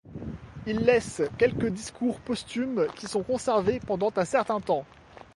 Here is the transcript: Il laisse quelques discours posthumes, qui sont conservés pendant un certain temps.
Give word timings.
Il 0.65 0.77
laisse 0.79 1.21
quelques 1.37 1.67
discours 1.67 2.19
posthumes, 2.21 2.87
qui 2.95 3.05
sont 3.05 3.21
conservés 3.21 3.79
pendant 3.79 4.11
un 4.15 4.25
certain 4.25 4.59
temps. 4.59 4.83